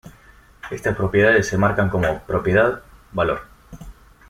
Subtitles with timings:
[0.71, 3.41] Estas propiedades se marcan como: "propiedad: valor".